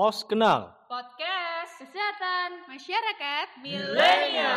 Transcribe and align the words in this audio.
Pos 0.00 0.24
Kenal. 0.24 0.72
Podcast 0.88 1.76
Kesehatan 1.76 2.64
Masyarakat 2.72 3.48
Milenial. 3.60 4.56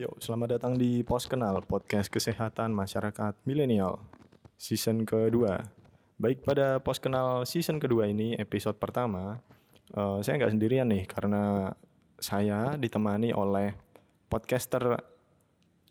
Yuk, 0.00 0.16
selamat 0.24 0.56
datang 0.56 0.80
di 0.80 1.04
Pos 1.04 1.28
Kenal, 1.28 1.60
podcast 1.68 2.08
kesehatan 2.08 2.72
masyarakat 2.72 3.36
milenial. 3.44 4.00
Season 4.56 5.04
kedua. 5.04 5.60
Baik 6.16 6.48
pada 6.48 6.80
Pos 6.80 6.96
Kenal 6.96 7.44
season 7.44 7.76
kedua 7.76 8.08
ini, 8.08 8.32
episode 8.40 8.80
pertama, 8.80 9.36
eh, 9.92 10.18
saya 10.24 10.40
nggak 10.40 10.52
sendirian 10.56 10.88
nih, 10.88 11.04
karena 11.04 11.68
saya 12.16 12.80
ditemani 12.80 13.36
oleh 13.36 13.76
podcaster 14.32 14.96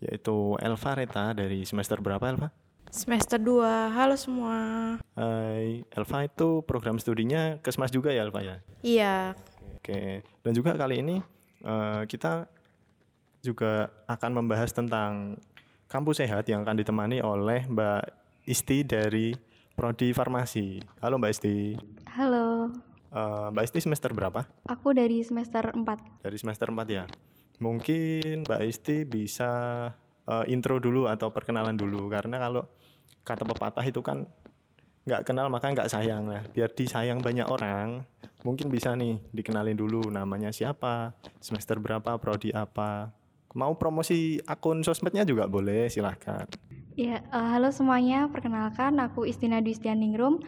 yaitu 0.01 0.57
Elva 0.57 0.97
Reta 0.97 1.37
dari 1.37 1.61
semester 1.61 2.01
berapa 2.01 2.25
Elva? 2.25 2.49
Semester 2.91 3.39
2, 3.39 3.63
halo 3.89 4.15
semua. 4.15 4.57
Hai, 5.15 5.87
Elva 5.89 6.17
itu 6.21 6.59
program 6.61 6.99
studinya 6.99 7.55
Kesmas 7.57 7.87
juga 7.87 8.11
ya 8.11 8.27
Elva 8.27 8.43
ya? 8.43 8.55
Iya, 8.83 9.15
Oke, 9.79 10.21
dan 10.43 10.51
juga 10.51 10.75
kali 10.75 10.99
ini 10.99 11.23
eh, 11.61 12.01
kita 12.05 12.45
juga 13.41 13.89
akan 14.05 14.31
membahas 14.37 14.69
tentang 14.69 15.39
kampus 15.87 16.21
sehat 16.21 16.45
yang 16.45 16.61
akan 16.61 16.77
ditemani 16.77 17.17
oleh 17.19 17.65
Mbak 17.65 18.03
Isti 18.45 18.83
dari 18.83 19.33
Prodi 19.71 20.11
Farmasi. 20.11 20.83
Halo 20.99 21.15
Mbak 21.17 21.31
Isti. 21.31 21.55
Halo, 22.11 22.69
Eh, 23.11 23.47
Mbak 23.49 23.63
Isti 23.65 23.79
semester 23.81 24.11
berapa? 24.11 24.43
aku 24.63 24.91
dari 24.91 25.19
semester 25.19 25.71
4. 25.71 26.23
Dari 26.23 26.37
semester 26.37 26.67
4 26.67 26.87
ya. 26.87 27.03
Mungkin 27.57 28.43
Mbak 28.43 28.61
Isti 28.63 29.03
bisa 29.03 29.51
eh, 30.27 30.45
intro 30.53 30.77
dulu 30.77 31.07
atau 31.09 31.33
perkenalan 31.33 31.77
dulu 31.77 32.11
karena 32.11 32.37
kalau 32.37 32.67
kata 33.21 33.45
pepatah 33.45 33.85
itu 33.85 34.01
kan 34.01 34.25
nggak 35.01 35.25
kenal 35.25 35.49
maka 35.49 35.73
nggak 35.73 35.89
sayang 35.89 36.29
lah. 36.29 36.45
Biar 36.53 36.69
disayang 36.69 37.25
banyak 37.25 37.49
orang, 37.49 38.05
mungkin 38.45 38.69
bisa 38.69 38.93
nih 38.93 39.17
dikenalin 39.33 39.77
dulu 39.77 40.13
namanya 40.13 40.53
siapa, 40.53 41.17
semester 41.41 41.81
berapa, 41.81 42.17
prodi 42.21 42.53
apa. 42.53 43.09
Mau 43.51 43.75
promosi 43.75 44.39
akun 44.47 44.79
sosmednya 44.85 45.27
juga 45.27 45.43
boleh, 45.49 45.91
silahkan. 45.91 46.47
Ya, 46.95 47.19
eh, 47.19 47.47
halo 47.51 47.73
semuanya. 47.73 48.29
Perkenalkan, 48.31 48.95
aku 49.01 49.27
Istina 49.27 49.59
Dwistianingrum. 49.59 50.39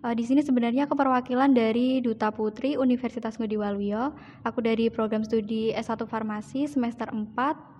Eh, 0.00 0.14
di 0.16 0.24
sini 0.24 0.40
sebenarnya 0.40 0.88
aku 0.88 0.96
perwakilan 0.96 1.52
dari 1.52 2.00
Duta 2.00 2.32
Putri 2.32 2.80
Universitas 2.80 3.36
Ngudi 3.36 3.60
Waluyo. 3.60 4.16
Aku 4.44 4.64
dari 4.64 4.88
program 4.88 5.24
studi 5.24 5.76
S1 5.76 6.08
Farmasi 6.08 6.64
semester 6.68 7.12
4. 7.12 7.79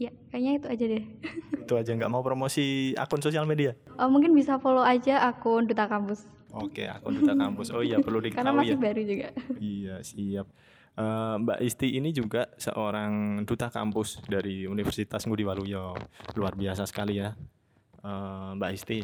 Ya, 0.00 0.10
kayaknya 0.32 0.52
itu 0.58 0.66
aja 0.68 0.84
deh. 0.88 1.04
Itu 1.62 1.74
aja 1.78 1.90
nggak 1.94 2.10
mau 2.10 2.24
promosi 2.26 2.90
akun 2.98 3.22
sosial 3.22 3.46
media. 3.46 3.76
Eh, 3.76 4.08
mungkin 4.10 4.34
bisa 4.34 4.58
follow 4.58 4.82
aja 4.82 5.22
akun 5.24 5.64
Duta 5.70 5.86
Kampus. 5.86 6.26
Oke, 6.52 6.84
akun 6.84 7.16
duta 7.16 7.32
kampus. 7.32 7.72
Oh 7.72 7.80
iya, 7.80 7.96
perlu 8.04 8.20
Karena 8.28 8.52
diketahui 8.52 8.60
masih 8.60 8.76
ya. 8.76 8.84
baru 8.84 9.02
juga. 9.08 9.28
Iya, 9.56 9.94
siap. 10.04 10.46
Eh, 10.92 11.34
Mbak 11.40 11.58
Isti 11.64 11.88
ini 11.96 12.12
juga 12.12 12.52
seorang 12.60 13.40
duta 13.48 13.72
kampus 13.72 14.20
dari 14.28 14.68
Universitas 14.68 15.24
Ngudi 15.24 15.48
Waluyo. 15.48 15.96
Luar 16.36 16.52
biasa 16.52 16.84
sekali 16.84 17.24
ya. 17.24 17.32
Eh, 18.04 18.50
Mbak 18.60 18.70
Isti, 18.76 19.00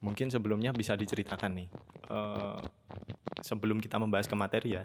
mungkin 0.00 0.32
sebelumnya 0.32 0.72
bisa 0.72 0.96
diceritakan 0.96 1.52
nih. 1.60 1.68
eh, 2.12 2.60
sebelum 3.44 3.76
kita 3.76 4.00
membahas 4.00 4.24
ke 4.24 4.36
materi 4.36 4.76
ya. 4.80 4.84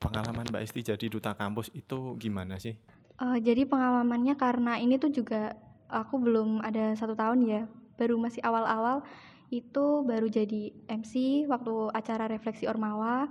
Pengalaman 0.00 0.48
Mbak 0.48 0.62
Isti 0.64 0.80
jadi 0.88 1.06
duta 1.06 1.36
kampus 1.36 1.68
itu 1.76 2.16
gimana 2.16 2.56
sih? 2.56 2.74
Eh, 3.20 3.38
jadi 3.44 3.68
pengalamannya 3.68 4.34
karena 4.40 4.80
ini 4.80 4.96
tuh 4.96 5.12
juga 5.12 5.52
aku 5.92 6.16
belum 6.16 6.64
ada 6.64 6.96
satu 6.96 7.12
tahun 7.12 7.44
ya, 7.44 7.62
baru 8.00 8.16
masih 8.16 8.40
awal-awal 8.40 9.04
itu 9.52 10.00
baru 10.08 10.32
jadi 10.32 10.72
MC 10.88 11.44
waktu 11.44 11.92
acara 11.92 12.24
refleksi 12.24 12.64
Ormawa, 12.64 13.28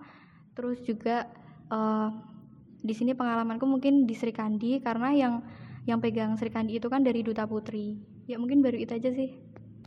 terus 0.53 0.77
juga 0.85 1.25
eh, 1.73 2.09
di 2.81 2.93
sini 2.93 3.17
pengalamanku 3.17 3.65
mungkin 3.65 4.05
di 4.05 4.13
Sri 4.13 4.33
Kandi 4.33 4.81
karena 4.81 5.13
yang 5.13 5.41
yang 5.89 5.97
pegang 5.97 6.37
Sri 6.37 6.53
Kandi 6.53 6.77
itu 6.77 6.85
kan 6.89 7.01
dari 7.01 7.25
Duta 7.25 7.49
Putri. 7.49 7.97
Ya 8.29 8.37
mungkin 8.37 8.61
baru 8.61 8.77
itu 8.77 8.93
aja 8.93 9.09
sih. 9.09 9.33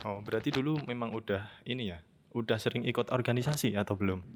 Oh, 0.03 0.19
berarti 0.27 0.51
dulu 0.51 0.83
memang 0.91 1.15
udah 1.15 1.47
ini 1.71 1.95
ya, 1.95 2.03
udah 2.35 2.59
sering 2.59 2.83
ikut 2.83 3.15
organisasi 3.15 3.79
atau 3.79 3.95
belum? 3.95 4.27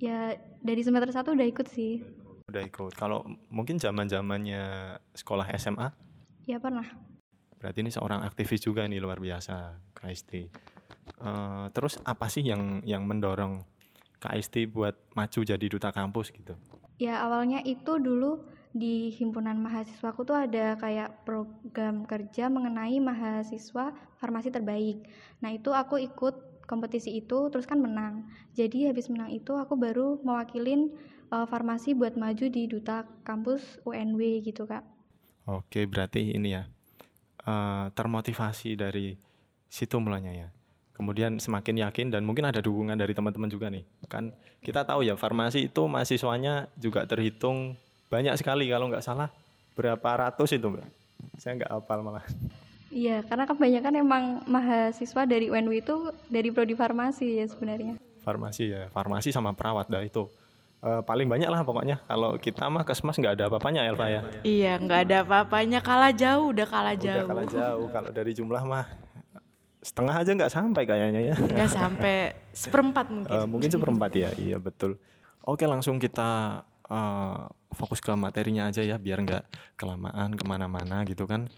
Ya 0.00 0.40
dari 0.64 0.80
semester 0.80 1.12
satu 1.12 1.36
udah 1.36 1.44
ikut 1.44 1.68
sih. 1.68 2.00
Udah 2.48 2.62
ikut. 2.64 2.92
Kalau 2.92 3.24
mungkin 3.48 3.80
zaman-zamannya 3.80 4.96
sekolah 5.16 5.48
SMA, 5.56 5.88
Ya 6.44 6.60
pernah. 6.60 6.84
Berarti 7.56 7.80
ini 7.80 7.88
seorang 7.88 8.20
aktivis 8.20 8.60
juga 8.60 8.84
nih 8.84 9.00
luar 9.00 9.16
biasa, 9.16 9.80
KST. 9.96 10.32
Eh, 11.24 11.66
terus 11.72 11.96
apa 12.04 12.28
sih 12.28 12.44
yang 12.44 12.84
yang 12.84 13.08
mendorong 13.08 13.64
KST 14.20 14.68
buat 14.68 14.92
maju 15.16 15.40
jadi 15.40 15.66
duta 15.68 15.88
kampus 15.88 16.28
gitu? 16.36 16.52
Ya 17.00 17.24
awalnya 17.24 17.64
itu 17.64 17.96
dulu 17.96 18.44
di 18.76 19.08
himpunan 19.16 19.56
mahasiswaku 19.56 20.26
tuh 20.26 20.36
ada 20.36 20.76
kayak 20.76 21.24
program 21.24 22.04
kerja 22.04 22.52
mengenai 22.52 23.00
mahasiswa 23.00 23.96
farmasi 24.20 24.52
terbaik. 24.52 25.08
Nah 25.40 25.54
itu 25.54 25.72
aku 25.72 25.96
ikut 25.96 26.53
kompetisi 26.64 27.14
itu 27.20 27.48
terus 27.52 27.68
kan 27.68 27.80
menang. 27.80 28.28
Jadi 28.56 28.88
habis 28.88 29.08
menang 29.12 29.30
itu 29.32 29.54
aku 29.56 29.76
baru 29.76 30.20
mewakilin 30.24 30.92
eh, 31.32 31.46
farmasi 31.46 31.92
buat 31.96 32.16
maju 32.16 32.46
di 32.48 32.68
duta 32.68 33.04
kampus 33.22 33.80
UNW 33.84 34.44
gitu 34.44 34.64
kak. 34.68 34.84
Oke, 35.44 35.84
berarti 35.84 36.34
ini 36.34 36.56
ya 36.56 36.64
eh, 37.44 37.86
termotivasi 37.92 38.76
dari 38.76 39.14
situ 39.68 39.96
mulanya 40.00 40.32
ya. 40.32 40.48
Kemudian 40.94 41.42
semakin 41.42 41.82
yakin 41.90 42.06
dan 42.14 42.22
mungkin 42.22 42.46
ada 42.46 42.62
dukungan 42.62 42.94
dari 42.94 43.12
teman-teman 43.18 43.50
juga 43.50 43.66
nih. 43.66 43.82
Kan 44.06 44.30
kita 44.62 44.86
tahu 44.86 45.02
ya 45.02 45.18
farmasi 45.18 45.66
itu 45.66 45.82
mahasiswanya 45.90 46.70
juga 46.78 47.02
terhitung 47.02 47.74
banyak 48.06 48.38
sekali 48.38 48.70
kalau 48.70 48.86
nggak 48.86 49.02
salah 49.02 49.34
berapa 49.74 50.06
ratus 50.06 50.54
itu 50.54 50.70
mbak. 50.70 50.86
Saya 51.42 51.58
nggak 51.58 51.70
hafal 51.74 51.98
malah. 52.06 52.22
Iya 52.94 53.26
karena 53.26 53.42
kebanyakan 53.42 53.92
emang 53.98 54.24
mahasiswa 54.46 55.26
dari 55.26 55.50
UNW 55.50 55.82
itu 55.82 55.96
dari 56.30 56.54
prodi 56.54 56.78
farmasi 56.78 57.42
ya 57.42 57.46
sebenarnya. 57.50 57.98
Farmasi 58.22 58.70
ya, 58.70 58.86
farmasi 58.94 59.34
sama 59.34 59.50
perawat 59.50 59.90
dah 59.90 59.98
itu. 59.98 60.30
Eh, 60.78 61.02
paling 61.02 61.26
banyak 61.26 61.50
lah 61.50 61.66
pokoknya. 61.66 62.06
Kalau 62.06 62.38
kita 62.38 62.70
mah 62.70 62.86
kesmas 62.86 63.18
nggak 63.18 63.34
ada 63.34 63.44
apa-apanya 63.50 63.82
Elva 63.88 64.06
ya. 64.06 64.20
iya 64.46 64.78
nggak 64.78 65.00
ada 65.10 65.16
apa-apanya, 65.26 65.82
kalah 65.82 66.14
jauh, 66.14 66.54
udah 66.54 66.66
kalah 66.70 66.94
Udah 66.94 67.02
jauh. 67.02 67.26
kalah 67.26 67.46
jauh. 67.50 67.86
Kalau 67.90 68.10
dari 68.14 68.30
jumlah 68.30 68.62
mah 68.62 68.86
setengah 69.82 70.14
aja 70.14 70.30
nggak 70.30 70.52
sampai 70.54 70.82
kayaknya 70.86 71.20
ya. 71.32 71.34
Nggak 71.34 71.70
sampai 71.74 72.16
seperempat 72.54 73.10
mungkin. 73.10 73.32
Eh, 73.34 73.46
mungkin 73.50 73.70
seperempat 73.74 74.10
ya, 74.14 74.30
iya 74.38 74.56
betul. 74.62 75.02
Oke 75.42 75.66
langsung 75.66 75.98
kita 75.98 76.62
eh, 76.86 77.42
fokus 77.74 77.98
ke 77.98 78.14
materinya 78.14 78.70
aja 78.70 78.86
ya, 78.86 79.02
biar 79.02 79.18
nggak 79.18 79.44
kelamaan 79.74 80.36
ke 80.38 80.44
mana-mana 80.46 81.02
gitu 81.08 81.26
kan. 81.26 81.50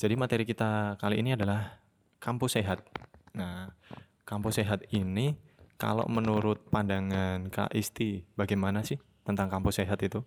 Jadi 0.00 0.16
materi 0.16 0.48
kita 0.48 0.96
kali 0.96 1.20
ini 1.20 1.36
adalah 1.36 1.76
kampus 2.16 2.56
sehat. 2.56 2.80
Nah, 3.36 3.68
kampus 4.24 4.56
sehat 4.56 4.88
ini 4.96 5.36
kalau 5.76 6.08
menurut 6.08 6.72
pandangan 6.72 7.52
Kak 7.52 7.76
Isti, 7.76 8.24
bagaimana 8.32 8.80
sih 8.80 8.96
tentang 9.28 9.52
kampus 9.52 9.84
sehat 9.84 10.00
itu? 10.00 10.24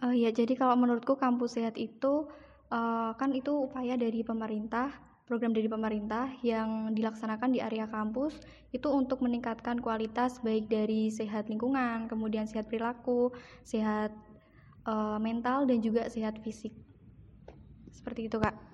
Eh, 0.00 0.24
ya, 0.24 0.32
jadi 0.32 0.56
kalau 0.56 0.80
menurutku 0.80 1.20
kampus 1.20 1.60
sehat 1.60 1.76
itu 1.76 2.24
eh, 2.72 3.12
kan 3.20 3.36
itu 3.36 3.52
upaya 3.52 4.00
dari 4.00 4.24
pemerintah, 4.24 4.96
program 5.28 5.52
dari 5.52 5.68
pemerintah 5.68 6.32
yang 6.40 6.96
dilaksanakan 6.96 7.52
di 7.52 7.60
area 7.60 7.84
kampus 7.84 8.40
itu 8.72 8.88
untuk 8.88 9.20
meningkatkan 9.20 9.76
kualitas 9.84 10.40
baik 10.40 10.72
dari 10.72 11.12
sehat 11.12 11.52
lingkungan, 11.52 12.08
kemudian 12.08 12.48
sehat 12.48 12.72
perilaku, 12.72 13.28
sehat 13.60 14.16
eh, 14.88 15.18
mental 15.20 15.68
dan 15.68 15.84
juga 15.84 16.08
sehat 16.08 16.40
fisik. 16.40 16.72
Seperti 17.92 18.32
itu, 18.32 18.40
Kak. 18.40 18.69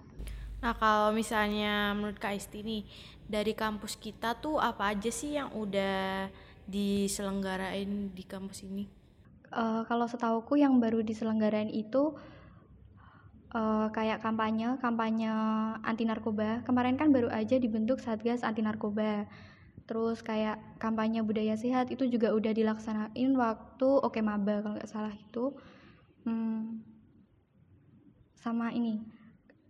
Nah 0.62 0.72
kalau 0.77 1.12
misalnya 1.12 1.93
menurut 1.93 2.19
Kak 2.19 2.34
Isti 2.37 2.65
nih, 2.65 2.83
dari 3.27 3.53
kampus 3.53 3.99
kita 4.00 4.38
tuh 4.41 4.56
apa 4.61 4.94
aja 4.94 5.11
sih 5.12 5.37
yang 5.37 5.53
udah 5.53 6.29
diselenggarain 6.67 8.11
di 8.17 8.25
kampus 8.26 8.67
ini? 8.67 8.85
Eh, 9.56 9.82
kalau 9.88 10.06
setauku 10.11 10.58
yang 10.58 10.82
baru 10.82 11.00
diselenggarain 11.06 11.70
itu 11.70 12.12
eh, 13.55 13.88
kayak 13.97 14.19
kampanye, 14.25 14.69
kampanye 14.82 15.31
anti 15.87 16.05
narkoba. 16.05 16.61
Kemarin 16.67 16.97
kan 17.00 17.08
baru 17.14 17.29
aja 17.31 17.56
dibentuk 17.56 17.99
Satgas 18.03 18.43
Anti 18.43 18.62
Narkoba. 18.67 19.25
Terus 19.87 20.19
kayak 20.26 20.58
kampanye 20.82 21.23
budaya 21.23 21.55
sehat 21.55 21.94
itu 21.94 22.05
juga 22.11 22.35
udah 22.35 22.50
dilaksanain 22.50 23.31
waktu 23.38 23.88
Oke 24.03 24.19
Maba 24.19 24.61
kalau 24.62 24.75
nggak 24.76 24.91
salah 24.91 25.14
itu. 25.14 25.55
Hmm, 26.26 26.82
sama 28.35 28.75
ini. 28.75 29.16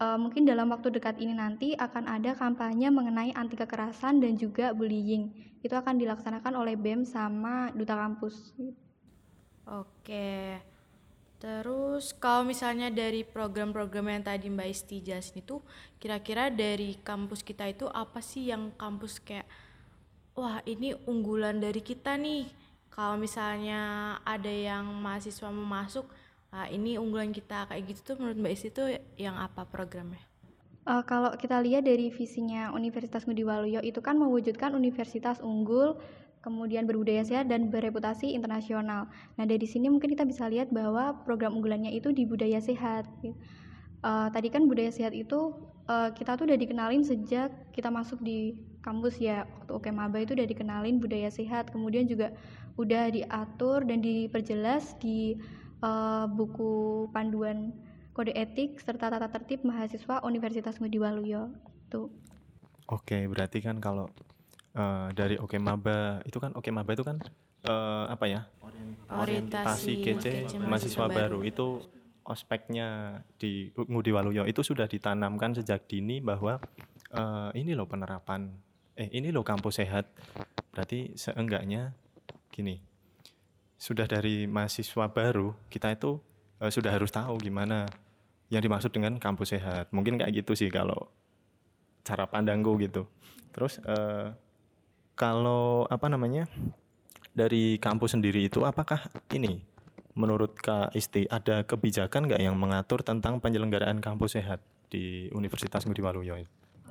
Eh, 0.01 0.19
mungkin 0.19 0.45
dalam 0.45 0.69
waktu 0.73 0.93
dekat 0.93 1.21
ini 1.21 1.35
nanti 1.37 1.73
akan 1.77 2.09
ada 2.09 2.37
kampanye 2.37 2.89
mengenai 2.93 3.33
anti 3.33 3.57
kekerasan 3.57 4.21
dan 4.21 4.37
juga 4.37 4.73
bullying. 4.77 5.33
Itu 5.65 5.75
akan 5.75 5.99
dilaksanakan 5.99 6.53
oleh 6.57 6.79
BEM 6.79 7.03
sama 7.03 7.75
Duta 7.75 7.99
Kampus. 7.99 8.55
Oke. 9.67 10.63
Terus 11.37 12.17
kalau 12.17 12.49
misalnya 12.49 12.89
dari 12.89 13.21
program-program 13.21 14.09
yang 14.09 14.25
tadi 14.25 14.49
Mbak 14.49 14.69
Isti 14.73 15.05
jelasin 15.05 15.45
itu, 15.45 15.61
kira-kira 16.01 16.49
dari 16.49 16.97
kampus 16.97 17.45
kita 17.45 17.69
itu 17.69 17.85
apa 17.93 18.25
sih 18.25 18.49
yang 18.49 18.73
kampus 18.73 19.21
kayak, 19.21 19.45
wah 20.33 20.65
ini 20.65 20.97
unggulan 21.05 21.61
dari 21.61 21.85
kita 21.85 22.17
nih. 22.17 22.49
Kalau 22.89 23.21
misalnya 23.21 24.17
ada 24.25 24.49
yang 24.49 24.89
mahasiswa 24.89 25.53
mau 25.53 25.69
masuk, 25.69 26.09
ah 26.57 26.69
ini 26.73 26.97
unggulan 26.97 27.37
kita 27.37 27.69
kayak 27.69 27.85
gitu 27.93 28.01
tuh 28.01 28.15
menurut 28.17 28.41
Mbak 28.41 28.53
Isti 28.57 28.69
tuh 28.73 28.89
yang 29.21 29.37
apa 29.37 29.69
programnya? 29.69 30.25
Uh, 30.89 31.05
kalau 31.05 31.35
kita 31.37 31.61
lihat 31.61 31.85
dari 31.85 32.09
visinya 32.09 32.73
Universitas 32.73 33.29
Ngudi 33.29 33.45
Waluyo 33.45 33.85
itu 33.85 34.01
kan 34.01 34.17
mewujudkan 34.17 34.73
universitas 34.73 35.43
unggul, 35.45 36.01
kemudian 36.41 36.87
berbudaya 36.87 37.27
sehat 37.27 37.51
dan 37.51 37.69
bereputasi 37.69 38.33
internasional. 38.33 39.11
Nah 39.37 39.45
dari 39.45 39.67
sini 39.67 39.91
mungkin 39.91 40.15
kita 40.15 40.23
bisa 40.25 40.47
lihat 40.47 40.73
bahwa 40.73 41.27
program 41.27 41.59
unggulannya 41.59 41.91
itu 41.93 42.15
di 42.15 42.25
budaya 42.25 42.63
sehat. 42.63 43.05
Uh, 44.07 44.31
tadi 44.31 44.49
kan 44.49 44.71
budaya 44.71 44.95
sehat 44.95 45.11
itu 45.13 45.59
uh, 45.91 46.15
kita 46.15 46.39
tuh 46.39 46.47
udah 46.47 46.55
dikenalin 46.55 47.03
sejak 47.03 47.51
kita 47.75 47.91
masuk 47.91 48.23
di 48.23 48.55
kampus 48.79 49.19
ya 49.19 49.43
waktu 49.59 49.73
Oke 49.75 49.91
Maba 49.91 50.23
itu 50.23 50.39
udah 50.39 50.47
dikenalin 50.47 51.03
budaya 51.03 51.27
sehat, 51.35 51.75
kemudian 51.75 52.07
juga 52.07 52.31
udah 52.79 53.11
diatur 53.11 53.83
dan 53.83 53.99
diperjelas 53.99 54.95
di 55.03 55.35
uh, 55.83 56.25
buku 56.31 57.07
panduan 57.11 57.75
kode 58.17 58.33
etik 58.33 58.81
serta 58.81 59.13
tata 59.13 59.29
tertib 59.29 59.61
mahasiswa 59.67 60.25
Universitas 60.25 60.81
Ngudi 60.81 60.97
Waluyo. 60.97 61.53
Tuh. 61.93 62.09
Oke, 62.89 63.29
berarti 63.29 63.61
kan 63.61 63.77
kalau 63.83 64.09
uh, 64.79 65.13
dari 65.13 65.37
Oke 65.37 65.61
Maba 65.61 66.23
itu 66.25 66.39
kan 66.41 66.55
Oke 66.57 66.73
Maba 66.73 66.97
itu 66.97 67.05
kan 67.05 67.21
uh, 67.69 68.09
apa 68.09 68.25
ya? 68.25 68.41
Orientasi 69.11 70.01
GC 70.01 70.17
GC 70.17 70.27
mahasiswa 70.57 70.67
mahasiswa 70.67 71.07
baru 71.13 71.41
itu 71.45 71.83
ospeknya 72.27 73.21
di 73.39 73.71
Ngudi 73.77 74.11
Waluyo 74.11 74.49
itu 74.49 74.65
sudah 74.65 74.91
ditanamkan 74.91 75.55
sejak 75.55 75.87
dini 75.87 76.19
bahwa 76.19 76.59
uh, 77.15 77.51
ini 77.55 77.77
loh 77.77 77.87
penerapan 77.87 78.51
eh 78.97 79.13
ini 79.13 79.29
loh 79.29 79.45
kampus 79.45 79.85
sehat. 79.85 80.09
Berarti 80.73 81.15
seenggaknya 81.15 81.93
gini. 82.49 82.96
Sudah 83.77 84.09
dari 84.09 84.49
mahasiswa 84.49 85.07
baru 85.13 85.53
kita 85.69 85.93
itu 85.93 86.17
uh, 86.61 86.73
sudah 86.73 86.93
harus 86.93 87.13
tahu 87.13 87.37
gimana 87.41 87.85
yang 88.49 88.63
dimaksud 88.63 88.91
dengan 88.93 89.21
kampus 89.21 89.57
sehat. 89.57 89.93
Mungkin 89.93 90.21
kayak 90.21 90.45
gitu 90.45 90.57
sih 90.57 90.71
kalau 90.73 91.11
cara 92.07 92.25
pandangku 92.31 92.79
gitu. 92.79 93.05
Terus 93.53 93.83
uh, 93.85 94.33
kalau 95.17 95.89
apa 95.89 96.07
namanya 96.07 96.47
dari 97.37 97.77
kampus 97.77 98.17
sendiri 98.17 98.49
itu 98.49 98.63
apakah 98.65 99.13
ini 99.33 99.61
menurut 100.17 100.57
Kak 100.57 100.97
Isti 100.97 101.29
ada 101.29 101.65
kebijakan 101.65 102.29
nggak 102.31 102.41
yang 102.41 102.57
mengatur 102.57 103.05
tentang 103.05 103.37
penyelenggaraan 103.41 104.01
kampus 104.01 104.41
sehat 104.41 104.65
di 104.89 105.29
Universitas 105.37 105.85
Ngudi 105.85 106.01
Waluyo? 106.01 106.41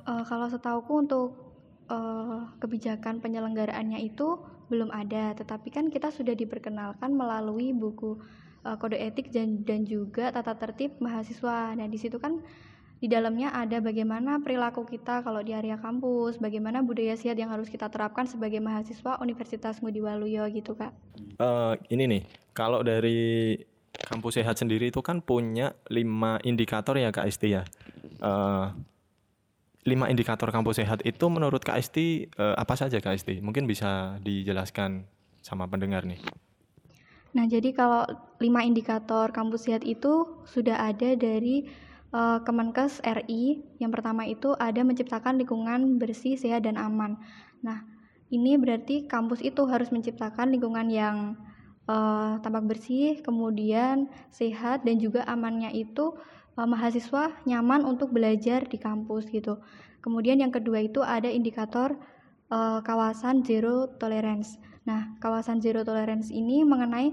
Uh, 0.06 0.22
kalau 0.22 0.46
setauku 0.46 1.02
untuk 1.02 1.45
uh, 1.90 2.50
kebijakan 2.58 3.18
penyelenggaraannya 3.22 4.02
itu 4.02 4.38
belum 4.66 4.90
ada, 4.90 5.34
tetapi 5.38 5.70
kan 5.70 5.86
kita 5.90 6.10
sudah 6.10 6.34
diperkenalkan 6.34 7.14
melalui 7.14 7.70
buku 7.70 8.18
uh, 8.66 8.76
kode 8.78 8.98
etik 8.98 9.30
dan, 9.30 9.62
dan 9.62 9.86
juga 9.86 10.34
tata 10.34 10.58
tertib 10.58 10.98
mahasiswa. 10.98 11.74
Nah, 11.78 11.86
di 11.86 11.98
situ 11.98 12.18
kan 12.18 12.42
di 12.96 13.12
dalamnya 13.12 13.52
ada 13.52 13.78
bagaimana 13.78 14.40
perilaku 14.40 14.88
kita 14.88 15.20
kalau 15.20 15.44
di 15.44 15.52
area 15.52 15.76
kampus, 15.76 16.40
bagaimana 16.40 16.80
budaya 16.80 17.12
sehat 17.14 17.36
yang 17.36 17.52
harus 17.52 17.68
kita 17.68 17.92
terapkan 17.92 18.24
sebagai 18.24 18.58
mahasiswa 18.58 19.20
Universitas 19.20 19.78
Ngudi 19.84 20.00
Waluyo 20.00 20.48
gitu, 20.48 20.74
Kak. 20.74 20.96
Uh, 21.36 21.76
ini 21.92 22.08
nih, 22.08 22.22
kalau 22.56 22.80
dari 22.80 23.60
kampus 23.96 24.40
sehat 24.40 24.56
sendiri 24.56 24.88
itu 24.88 25.04
kan 25.04 25.20
punya 25.20 25.76
lima 25.92 26.40
indikator 26.42 26.96
ya 26.96 27.12
Kak 27.12 27.28
Isti 27.28 27.54
ya. 27.54 27.62
Uh, 28.16 28.72
lima 29.86 30.10
indikator 30.10 30.50
kampus 30.50 30.82
sehat 30.82 31.00
itu 31.06 31.30
menurut 31.30 31.62
Isti 31.62 32.26
uh, 32.36 32.58
apa 32.58 32.74
saja 32.74 32.98
Isti? 32.98 33.38
Mungkin 33.38 33.70
bisa 33.70 34.18
dijelaskan 34.20 35.06
sama 35.40 35.70
pendengar 35.70 36.02
nih. 36.02 36.18
Nah, 37.38 37.46
jadi 37.46 37.70
kalau 37.70 38.02
lima 38.42 38.66
indikator 38.66 39.30
kampus 39.30 39.70
sehat 39.70 39.86
itu 39.86 40.42
sudah 40.48 40.90
ada 40.90 41.14
dari 41.14 41.70
uh, 42.10 42.42
Kemenkes 42.42 42.98
RI. 43.04 43.62
Yang 43.78 43.90
pertama 43.94 44.26
itu 44.26 44.58
ada 44.58 44.82
menciptakan 44.82 45.38
lingkungan 45.38 46.02
bersih, 46.02 46.34
sehat, 46.34 46.66
dan 46.66 46.74
aman. 46.80 47.20
Nah, 47.62 47.86
ini 48.34 48.58
berarti 48.58 49.06
kampus 49.06 49.44
itu 49.44 49.68
harus 49.70 49.94
menciptakan 49.94 50.50
lingkungan 50.50 50.90
yang 50.90 51.16
uh, 51.86 52.38
tampak 52.42 52.76
bersih, 52.76 53.22
kemudian 53.22 54.10
sehat, 54.30 54.82
dan 54.82 54.98
juga 54.98 55.22
amannya 55.26 55.72
itu 55.74 56.14
uh, 56.58 56.66
mahasiswa 56.68 57.32
nyaman 57.46 57.86
untuk 57.86 58.12
belajar 58.12 58.66
di 58.66 58.78
kampus 58.78 59.30
gitu. 59.30 59.58
Kemudian 60.02 60.38
yang 60.38 60.54
kedua 60.54 60.86
itu 60.86 61.02
ada 61.02 61.26
indikator 61.26 61.98
uh, 62.50 62.78
kawasan 62.82 63.42
zero 63.42 63.90
tolerance. 63.98 64.58
Nah, 64.86 65.18
kawasan 65.18 65.58
zero 65.58 65.82
tolerance 65.82 66.30
ini 66.30 66.62
mengenai 66.62 67.10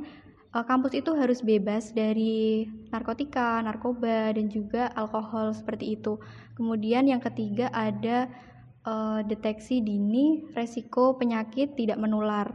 uh, 0.53 0.65
kampus 0.65 0.93
itu 0.93 1.13
harus 1.17 1.41
bebas 1.41 1.89
dari 1.93 2.69
narkotika, 2.93 3.57
narkoba, 3.65 4.33
dan 4.37 4.49
juga 4.49 4.93
alkohol 4.93 5.57
seperti 5.57 5.97
itu. 5.97 6.21
Kemudian 6.53 7.09
yang 7.09 7.21
ketiga 7.21 7.69
ada 7.73 8.29
deteksi 9.23 9.79
dini 9.79 10.43
resiko 10.51 11.15
penyakit 11.15 11.79
tidak 11.79 11.95
menular. 11.95 12.51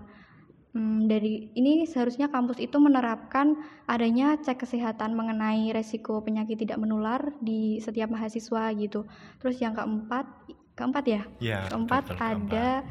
Hmm, 0.79 1.11
dari 1.11 1.51
ini 1.59 1.83
seharusnya 1.91 2.31
kampus 2.31 2.63
itu 2.63 2.79
menerapkan 2.79 3.59
adanya 3.91 4.39
cek 4.39 4.63
kesehatan 4.63 5.11
mengenai 5.11 5.75
resiko 5.75 6.23
penyakit 6.23 6.55
tidak 6.63 6.79
menular 6.79 7.35
di 7.43 7.83
setiap 7.83 8.07
mahasiswa 8.15 8.71
gitu. 8.79 9.03
Terus 9.43 9.59
yang 9.59 9.75
keempat, 9.75 10.31
keempat 10.79 11.05
ya? 11.11 11.23
Ya, 11.43 11.67
keempat 11.67 12.15
betul, 12.15 12.23
ada 12.23 12.87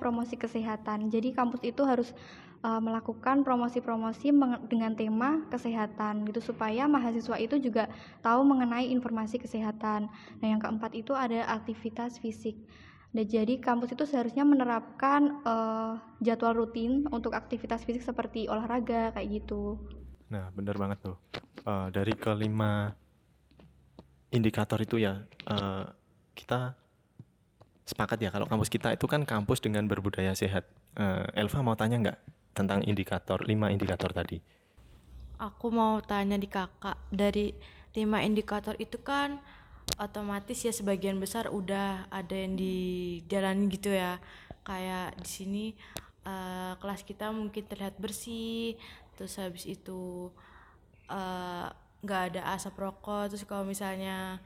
promosi 0.00 0.40
kesehatan. 0.40 1.12
Jadi 1.12 1.36
kampus 1.36 1.60
itu 1.68 1.84
harus 1.84 2.16
uh, 2.64 2.80
melakukan 2.80 3.44
promosi-promosi 3.44 4.32
dengan 4.64 4.96
tema 4.96 5.44
kesehatan 5.52 6.24
gitu 6.32 6.40
supaya 6.40 6.88
mahasiswa 6.88 7.36
itu 7.36 7.60
juga 7.60 7.92
tahu 8.24 8.40
mengenai 8.40 8.88
informasi 8.88 9.36
kesehatan. 9.36 10.08
Nah, 10.40 10.46
yang 10.48 10.64
keempat 10.64 10.96
itu 10.96 11.12
ada 11.12 11.44
aktivitas 11.44 12.16
fisik. 12.24 12.56
Nah, 13.18 13.26
jadi 13.26 13.58
kampus 13.58 13.98
itu 13.98 14.06
seharusnya 14.06 14.46
menerapkan 14.46 15.42
uh, 15.42 15.98
jadwal 16.22 16.54
rutin 16.54 17.02
untuk 17.10 17.34
aktivitas 17.34 17.82
fisik 17.82 18.06
seperti 18.06 18.46
olahraga 18.46 19.10
kayak 19.10 19.42
gitu. 19.42 19.74
Nah, 20.30 20.54
benar 20.54 20.78
banget 20.78 21.02
tuh. 21.02 21.18
Uh, 21.66 21.90
dari 21.90 22.14
kelima 22.14 22.94
indikator 24.30 24.78
itu 24.78 25.02
ya 25.02 25.26
uh, 25.50 25.90
kita 26.38 26.78
sepakat 27.90 28.22
ya 28.22 28.30
kalau 28.30 28.46
kampus 28.46 28.70
kita 28.70 28.94
itu 28.94 29.10
kan 29.10 29.26
kampus 29.26 29.58
dengan 29.66 29.90
berbudaya 29.90 30.30
sehat. 30.38 30.70
Uh, 30.94 31.26
Elva 31.34 31.58
mau 31.66 31.74
tanya 31.74 31.98
nggak 31.98 32.18
tentang 32.54 32.86
indikator 32.86 33.42
lima 33.50 33.74
indikator 33.74 34.14
tadi? 34.14 34.38
Aku 35.42 35.74
mau 35.74 35.98
tanya 36.06 36.38
di 36.38 36.46
kakak 36.46 36.94
dari 37.10 37.50
lima 37.98 38.22
indikator 38.22 38.78
itu 38.78 39.02
kan 39.02 39.42
otomatis 39.96 40.60
ya 40.60 40.72
sebagian 40.74 41.16
besar 41.16 41.48
udah 41.48 42.04
ada 42.12 42.36
yang 42.36 42.58
dijalani 42.58 43.72
gitu 43.72 43.94
ya. 43.94 44.20
Kayak 44.66 45.16
di 45.16 45.28
sini 45.28 45.64
uh, 46.28 46.76
kelas 46.76 47.08
kita 47.08 47.32
mungkin 47.32 47.64
terlihat 47.64 47.96
bersih 47.96 48.76
terus 49.16 49.40
habis 49.40 49.66
itu 49.66 50.28
nggak 52.04 52.22
uh, 52.22 52.28
ada 52.28 52.42
asap 52.52 52.76
rokok. 52.76 53.32
Terus 53.32 53.48
kalau 53.48 53.64
misalnya 53.64 54.44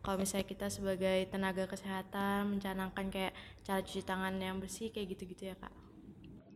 kalau 0.00 0.22
misalnya 0.22 0.46
kita 0.46 0.70
sebagai 0.70 1.26
tenaga 1.28 1.66
kesehatan 1.66 2.56
mencanangkan 2.56 3.10
kayak 3.10 3.34
cara 3.66 3.82
cuci 3.82 4.06
tangan 4.06 4.38
yang 4.38 4.62
bersih 4.62 4.94
kayak 4.94 5.18
gitu-gitu 5.18 5.50
ya 5.50 5.56
kak? 5.58 5.74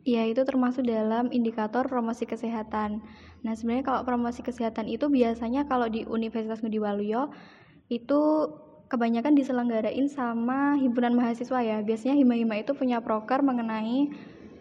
Ya, 0.04 0.28
itu 0.28 0.44
termasuk 0.44 0.84
dalam 0.84 1.32
indikator 1.32 1.88
promosi 1.88 2.28
kesehatan. 2.28 3.00
Nah, 3.40 3.52
sebenarnya 3.56 3.88
kalau 3.88 4.00
promosi 4.04 4.44
kesehatan 4.44 4.84
itu 4.84 5.08
biasanya 5.08 5.64
kalau 5.64 5.88
di 5.88 6.04
Universitas 6.04 6.60
Ngudi 6.60 6.76
Waluyo 6.76 7.32
itu 7.88 8.20
kebanyakan 8.88 9.34
diselenggarain 9.34 10.06
sama 10.06 10.76
himpunan 10.78 11.16
mahasiswa 11.16 11.60
ya. 11.60 11.78
Biasanya 11.82 12.14
hima-hima 12.16 12.60
itu 12.60 12.72
punya 12.76 13.02
proker 13.02 13.40
mengenai 13.42 14.12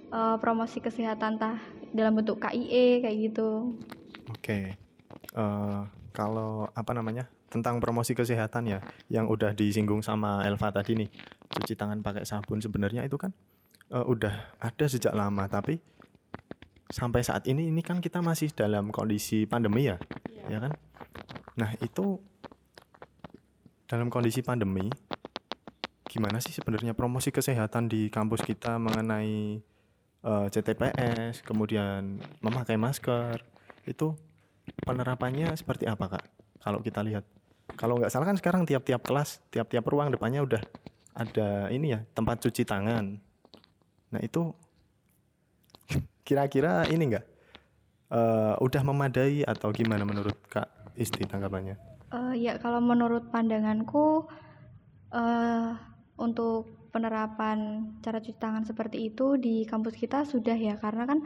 uh, 0.10 0.38
promosi 0.40 0.80
kesehatan 0.80 1.38
tah 1.38 1.60
dalam 1.94 2.18
bentuk 2.18 2.42
KIE 2.42 3.04
kayak 3.06 3.18
gitu. 3.32 3.78
Oke. 4.32 4.76
Uh, 5.34 5.86
kalau 6.14 6.70
apa 6.74 6.92
namanya? 6.94 7.30
tentang 7.54 7.78
promosi 7.78 8.18
kesehatan 8.18 8.66
ya 8.66 8.82
yang 9.14 9.30
udah 9.30 9.54
disinggung 9.54 10.02
sama 10.02 10.42
Elva 10.42 10.74
tadi 10.74 10.98
nih 10.98 11.10
cuci 11.54 11.78
tangan 11.78 12.02
pakai 12.02 12.26
sabun 12.26 12.58
sebenarnya 12.58 13.06
itu 13.06 13.14
kan 13.22 13.30
uh, 13.94 14.02
udah 14.02 14.58
ada 14.58 14.86
sejak 14.90 15.14
lama 15.14 15.46
tapi 15.46 15.78
sampai 16.90 17.22
saat 17.22 17.46
ini 17.46 17.70
ini 17.70 17.86
kan 17.86 18.02
kita 18.02 18.26
masih 18.26 18.50
dalam 18.58 18.90
kondisi 18.90 19.46
pandemi 19.46 19.86
ya 19.86 20.02
ya, 20.34 20.58
ya 20.58 20.60
kan 20.66 20.74
nah 21.54 21.70
itu 21.78 22.18
dalam 23.94 24.10
kondisi 24.10 24.42
pandemi 24.42 24.90
gimana 26.10 26.42
sih 26.42 26.50
sebenarnya 26.50 26.98
promosi 26.98 27.30
kesehatan 27.30 27.86
di 27.86 28.10
kampus 28.10 28.42
kita 28.42 28.82
mengenai 28.82 29.62
uh, 30.26 30.50
CTPS 30.50 31.46
kemudian 31.46 32.18
memakai 32.42 32.74
masker 32.74 33.38
itu 33.86 34.18
penerapannya 34.82 35.54
seperti 35.54 35.86
apa 35.86 36.18
kak? 36.18 36.26
Kalau 36.64 36.82
kita 36.82 37.06
lihat, 37.06 37.22
kalau 37.78 38.02
nggak 38.02 38.10
salah 38.10 38.30
kan 38.30 38.38
sekarang 38.40 38.66
tiap-tiap 38.66 39.04
kelas, 39.06 39.46
tiap-tiap 39.54 39.86
ruang 39.86 40.10
depannya 40.10 40.42
udah 40.42 40.62
ada 41.14 41.70
ini 41.70 41.94
ya 41.94 42.02
tempat 42.18 42.42
cuci 42.42 42.66
tangan. 42.66 43.22
Nah 44.10 44.22
itu 44.26 44.54
kira-kira 46.28 46.90
ini 46.90 47.14
enggak 47.14 47.26
uh, 48.10 48.58
udah 48.58 48.82
memadai 48.82 49.46
atau 49.46 49.70
gimana 49.70 50.02
menurut 50.02 50.38
kak 50.50 50.66
Isti 50.98 51.26
tanggapannya? 51.26 51.93
Uh, 52.34 52.38
ya 52.42 52.58
kalau 52.58 52.82
menurut 52.82 53.30
pandanganku 53.30 54.26
uh, 55.14 55.78
untuk 56.18 56.90
penerapan 56.90 57.90
cara 58.02 58.18
cuci 58.18 58.42
tangan 58.42 58.66
seperti 58.66 59.14
itu 59.14 59.38
di 59.38 59.70
kampus 59.70 59.94
kita 59.94 60.26
sudah 60.26 60.58
ya 60.58 60.82
karena 60.82 61.06
kan 61.06 61.22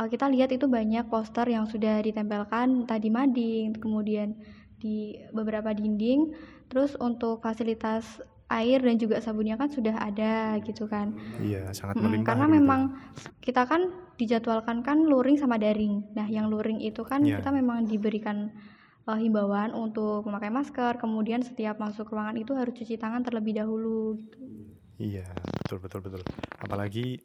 uh, 0.00 0.08
kita 0.08 0.32
lihat 0.32 0.52
itu 0.56 0.64
banyak 0.64 1.12
poster 1.12 1.44
yang 1.52 1.68
sudah 1.68 2.00
ditempelkan 2.00 2.88
tadi 2.88 3.12
mading 3.12 3.76
kemudian 3.76 4.32
di 4.80 5.20
beberapa 5.36 5.76
dinding 5.76 6.32
terus 6.72 6.96
untuk 6.96 7.44
fasilitas 7.44 8.20
air 8.46 8.78
dan 8.78 8.94
juga 8.96 9.18
sabunnya 9.18 9.58
kan 9.58 9.66
sudah 9.66 9.98
ada 9.98 10.54
gitu 10.62 10.86
kan. 10.86 11.18
Iya, 11.42 11.66
sangat 11.74 11.98
melimpah. 11.98 12.14
Hmm, 12.22 12.28
karena 12.30 12.46
gitu. 12.46 12.56
memang 12.62 12.80
kita 13.42 13.62
kan 13.66 13.90
dijadwalkan 14.14 14.86
kan 14.86 15.02
luring 15.02 15.34
sama 15.34 15.58
daring. 15.58 16.06
Nah, 16.14 16.30
yang 16.30 16.46
luring 16.46 16.78
itu 16.78 17.02
kan 17.02 17.26
yeah. 17.26 17.42
kita 17.42 17.50
memang 17.50 17.90
diberikan 17.90 18.54
uh, 19.06 19.18
himbauan 19.18 19.72
untuk 19.72 20.26
memakai 20.26 20.50
masker, 20.50 20.98
kemudian 20.98 21.40
setiap 21.40 21.78
masuk 21.78 22.10
ruangan 22.10 22.36
itu 22.36 22.52
harus 22.52 22.74
cuci 22.74 22.98
tangan 22.98 23.22
terlebih 23.22 23.56
dahulu 23.56 24.18
gitu. 24.18 24.38
Iya, 24.98 25.28
betul 25.62 25.78
betul 25.80 26.00
betul. 26.02 26.22
Apalagi 26.60 27.22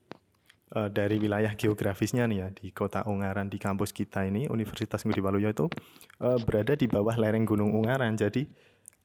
uh, 0.78 0.88
dari 0.92 1.18
wilayah 1.18 1.52
geografisnya 1.58 2.30
nih 2.30 2.38
ya 2.38 2.48
di 2.54 2.70
Kota 2.72 3.04
Ungaran 3.08 3.50
di 3.50 3.58
kampus 3.58 3.92
kita 3.96 4.28
ini 4.28 4.48
Universitas 4.48 5.04
Ngudi 5.04 5.24
Waluyo 5.24 5.50
itu 5.50 5.66
uh, 6.22 6.38
berada 6.44 6.78
di 6.78 6.86
bawah 6.86 7.16
lereng 7.18 7.48
Gunung 7.48 7.74
Ungaran. 7.74 8.14
Jadi 8.20 8.46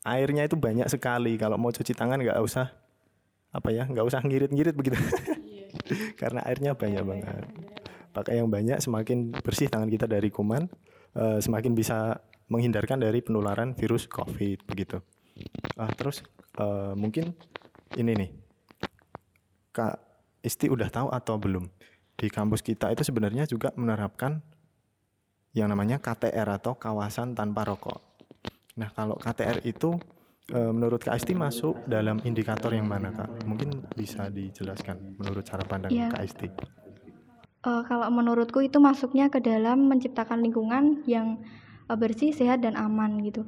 airnya 0.07 0.47
itu 0.47 0.55
banyak 0.55 0.87
sekali 0.87 1.35
kalau 1.35 1.59
mau 1.59 1.75
cuci 1.75 1.91
tangan 1.91 2.23
nggak 2.23 2.39
usah 2.39 2.71
apa 3.51 3.69
ya 3.73 3.89
nggak 3.89 4.07
usah 4.07 4.21
ngirit-ngirit 4.23 4.77
begitu 4.77 5.01
iya. 5.49 5.73
karena 6.21 6.45
airnya 6.45 6.77
banyak 6.77 7.03
banget 7.03 7.47
pakai 8.13 8.39
yang 8.39 8.53
banyak 8.53 8.79
semakin 8.79 9.33
bersih 9.41 9.67
tangan 9.73 9.89
kita 9.89 10.05
dari 10.05 10.29
kuman 10.29 10.69
uh, 11.17 11.41
semakin 11.41 11.73
bisa 11.73 12.21
menghindarkan 12.51 13.03
dari 13.03 13.23
penularan 13.23 13.75
virus 13.75 14.07
covid 14.07 14.63
begitu 14.67 15.03
uh, 15.79 15.93
terus 15.95 16.23
uh, 16.59 16.95
mungkin 16.95 17.35
ini 17.99 18.13
nih 18.15 18.31
kak 19.75 20.03
Isti 20.43 20.71
udah 20.71 20.87
tahu 20.89 21.11
atau 21.11 21.37
belum 21.43 21.67
di 22.17 22.31
kampus 22.31 22.63
kita 22.63 22.95
itu 22.95 23.03
sebenarnya 23.03 23.51
juga 23.51 23.75
menerapkan 23.75 24.41
yang 25.57 25.73
namanya 25.73 25.99
KTR 25.99 26.49
atau 26.61 26.79
kawasan 26.79 27.35
tanpa 27.35 27.67
rokok 27.67 28.07
Nah, 28.77 28.93
kalau 28.93 29.17
KTR 29.17 29.65
itu 29.65 29.97
e, 30.53 30.61
menurut 30.69 31.01
Kak 31.01 31.17
Isti 31.17 31.33
masuk 31.33 31.81
dalam 31.89 32.21
indikator 32.29 32.77
yang 32.77 32.85
mana, 32.85 33.09
Kak? 33.09 33.49
Mungkin 33.49 33.89
bisa 33.97 34.29
dijelaskan 34.29 35.17
menurut 35.17 35.43
cara 35.49 35.65
pandang 35.65 35.91
ya. 35.91 36.13
Kak 36.13 36.25
Isti. 36.25 36.49
Uh, 37.67 37.83
kalau 37.83 38.07
menurutku 38.15 38.63
itu 38.63 38.79
masuknya 38.79 39.27
ke 39.27 39.43
dalam 39.43 39.91
menciptakan 39.91 40.39
lingkungan 40.39 41.03
yang 41.03 41.43
uh, 41.89 41.99
bersih, 41.99 42.31
sehat 42.35 42.63
dan 42.63 42.75
aman 42.79 43.23
gitu. 43.23 43.47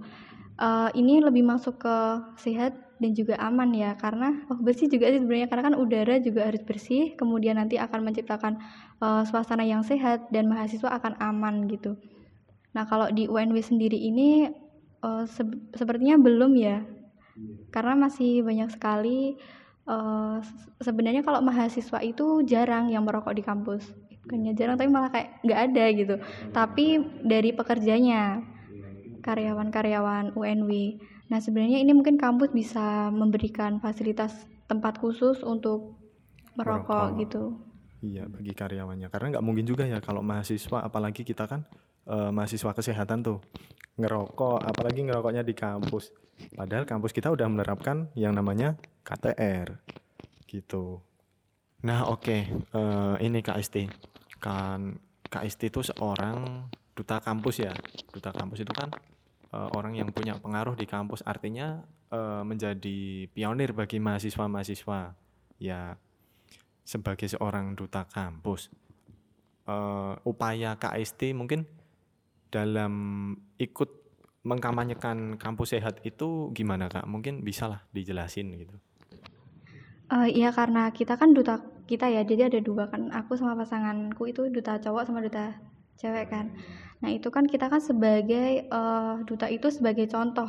Uh, 0.59 0.91
ini 0.99 1.23
lebih 1.23 1.47
masuk 1.47 1.79
ke 1.79 1.97
sehat 2.43 2.75
dan 2.99 3.15
juga 3.15 3.39
aman 3.39 3.71
ya 3.71 3.95
karena 3.95 4.43
oh 4.51 4.59
bersih 4.59 4.91
juga 4.91 5.07
sih 5.15 5.23
sebenarnya 5.23 5.47
karena 5.47 5.71
kan 5.71 5.77
udara 5.79 6.19
juga 6.19 6.51
harus 6.51 6.67
bersih 6.67 7.15
kemudian 7.15 7.55
nanti 7.55 7.79
akan 7.79 8.03
menciptakan 8.03 8.59
uh, 8.99 9.23
suasana 9.23 9.63
yang 9.63 9.87
sehat 9.87 10.27
dan 10.35 10.51
mahasiswa 10.51 10.91
akan 10.99 11.15
aman 11.23 11.71
gitu. 11.71 11.95
Nah 12.75 12.91
kalau 12.91 13.07
di 13.15 13.31
UNW 13.31 13.55
sendiri 13.63 13.95
ini 13.95 14.51
uh, 15.07 15.25
se 15.31 15.47
sepertinya 15.79 16.19
belum 16.19 16.59
ya 16.59 16.83
karena 17.71 17.95
masih 17.95 18.43
banyak 18.43 18.75
sekali 18.75 19.39
uh, 19.87 20.43
sebenarnya 20.83 21.23
kalau 21.23 21.39
mahasiswa 21.39 22.03
itu 22.03 22.43
jarang 22.43 22.91
yang 22.91 23.07
merokok 23.07 23.31
di 23.31 23.47
kampus 23.47 23.87
bukannya 24.29 24.53
jarang 24.53 24.77
tapi 24.77 24.93
malah 24.93 25.09
kayak 25.09 25.41
nggak 25.41 25.61
ada 25.73 25.85
gitu. 25.97 26.15
Tapi 26.53 26.87
dari 27.25 27.57
pekerjanya 27.57 28.45
karyawan-karyawan 29.25 30.37
UNW 30.37 30.73
nah 31.29 31.41
sebenarnya 31.41 31.81
ini 31.85 31.93
mungkin 31.93 32.17
kampus 32.17 32.53
bisa 32.57 33.13
memberikan 33.13 33.85
fasilitas 33.85 34.49
tempat 34.65 34.97
khusus 34.97 35.45
untuk 35.45 35.97
merokok, 36.57 37.17
merokok. 37.17 37.21
gitu. 37.25 37.43
Iya 38.05 38.25
bagi 38.29 38.53
karyawannya. 38.53 39.09
Karena 39.09 39.37
nggak 39.37 39.45
mungkin 39.45 39.65
juga 39.65 39.85
ya 39.89 40.01
kalau 40.05 40.21
mahasiswa 40.25 40.85
apalagi 40.85 41.25
kita 41.25 41.45
kan 41.45 41.65
uh, 42.09 42.33
mahasiswa 42.33 42.73
kesehatan 42.73 43.25
tuh 43.25 43.39
ngerokok 43.99 44.63
apalagi 44.63 45.05
ngerokoknya 45.05 45.43
di 45.43 45.53
kampus. 45.53 46.15
Padahal 46.55 46.87
kampus 46.87 47.11
kita 47.11 47.29
udah 47.35 47.51
menerapkan 47.51 48.09
yang 48.15 48.33
namanya 48.33 48.79
KTR 49.03 49.83
gitu. 50.47 51.03
Nah 51.83 52.07
oke. 52.09 52.23
Okay. 52.23 52.41
uh, 52.73 53.19
eh, 53.19 53.27
ini 53.27 53.43
KST 53.43 53.77
kan 54.39 54.97
KST 55.29 55.69
itu 55.69 55.81
seorang 55.85 56.67
duta 56.97 57.23
kampus 57.23 57.63
ya 57.63 57.75
duta 58.11 58.35
kampus 58.35 58.65
itu 58.67 58.73
kan 58.75 58.91
uh, 59.55 59.71
orang 59.77 59.95
yang 59.95 60.11
punya 60.11 60.35
pengaruh 60.39 60.75
di 60.75 60.89
kampus 60.89 61.23
artinya 61.23 61.85
uh, 62.11 62.43
menjadi 62.43 63.31
pionir 63.31 63.71
bagi 63.71 64.03
mahasiswa-mahasiswa 64.03 65.15
ya 65.63 65.95
sebagai 66.83 67.29
seorang 67.29 67.77
duta 67.77 68.09
kampus 68.09 68.73
uh, 69.69 70.17
upaya 70.25 70.75
KST 70.81 71.37
mungkin 71.37 71.69
dalam 72.49 72.93
ikut 73.61 73.91
mengkampanyekan 74.49 75.37
kampus 75.37 75.77
sehat 75.77 76.01
itu 76.09 76.49
gimana 76.57 76.89
kak? 76.89 77.05
Mungkin 77.05 77.45
bisa 77.45 77.69
lah 77.69 77.85
dijelasin 77.93 78.49
gitu. 78.57 78.77
Uh, 80.09 80.25
iya 80.25 80.49
karena 80.57 80.89
kita 80.89 81.21
kan 81.21 81.37
duta 81.37 81.61
kita 81.89 82.13
ya, 82.13 82.23
jadi 82.29 82.53
ada 82.53 82.61
dua 82.61 82.93
kan. 82.93 83.09
Aku 83.11 83.41
sama 83.41 83.57
pasanganku 83.57 84.29
itu 84.29 84.53
duta 84.53 84.77
cowok 84.77 85.09
sama 85.09 85.25
duta 85.25 85.57
cewek 85.99 86.29
kan. 86.31 86.55
Nah 87.03 87.11
itu 87.11 87.29
kan 87.33 87.49
kita 87.49 87.67
kan 87.73 87.81
sebagai 87.83 88.69
uh, 88.71 89.25
duta 89.25 89.49
itu 89.49 89.73
sebagai 89.73 90.07
contoh. 90.07 90.47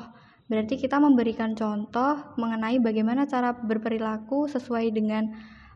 Berarti 0.49 0.81
kita 0.81 0.97
memberikan 0.97 1.53
contoh 1.53 2.35
mengenai 2.35 2.81
bagaimana 2.81 3.29
cara 3.29 3.53
berperilaku 3.53 4.49
sesuai 4.49 4.89
dengan 4.91 5.29